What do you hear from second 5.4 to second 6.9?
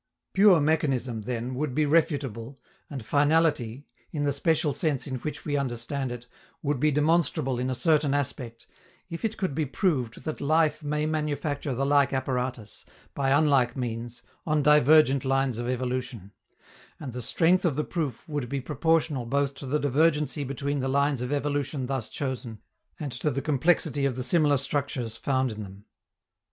we understand it, would be